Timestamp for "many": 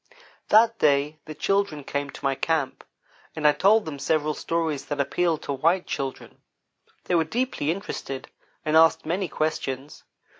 9.05-9.27